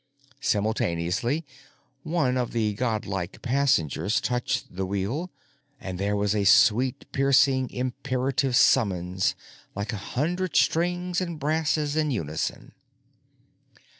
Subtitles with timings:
[0.39, 1.45] Simultaneously
[2.01, 5.29] one of the godlike passengers touched the wheel,
[5.79, 9.35] and there was a sweet, piercing, imperative summons
[9.75, 12.71] like a hundred strings and brasses in unison.